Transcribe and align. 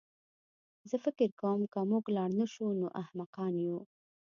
زه 0.89 0.95
فکر 1.05 1.29
کوم 1.41 1.61
که 1.73 1.79
موږ 1.89 2.03
لاړ 2.15 2.29
نه 2.39 2.45
شو 2.53 2.67
نو 2.79 2.87
احمقان 3.01 3.53
یو 3.67 3.79